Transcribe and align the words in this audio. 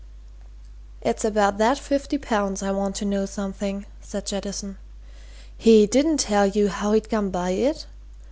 "It's 1.03 1.23
about 1.23 1.59
that 1.59 1.77
fifty 1.77 2.17
pounds 2.17 2.63
I 2.63 2.71
want 2.71 2.95
to 2.95 3.05
know 3.05 3.27
something," 3.27 3.85
said 4.01 4.25
Jettison. 4.25 4.79
"He 5.55 5.85
didn't 5.85 6.17
tell 6.21 6.47
you 6.47 6.69
how 6.69 6.93
he'd 6.93 7.07
come 7.07 7.29
by 7.29 7.51
it? 7.51 7.85